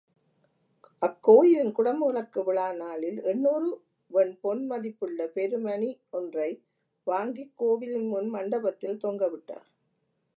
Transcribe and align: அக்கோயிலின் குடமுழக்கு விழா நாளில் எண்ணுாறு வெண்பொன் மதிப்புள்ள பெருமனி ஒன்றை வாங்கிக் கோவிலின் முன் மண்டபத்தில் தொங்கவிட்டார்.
அக்கோயிலின் 1.01 1.71
குடமுழக்கு 1.71 2.43
விழா 2.43 2.73
நாளில் 2.73 3.19
எண்ணுாறு 3.23 3.69
வெண்பொன் 4.11 4.63
மதிப்புள்ள 4.65 5.29
பெருமனி 5.35 5.91
ஒன்றை 6.09 6.49
வாங்கிக் 7.07 7.53
கோவிலின் 7.55 8.07
முன் 8.07 8.29
மண்டபத்தில் 8.29 8.99
தொங்கவிட்டார். 9.03 9.67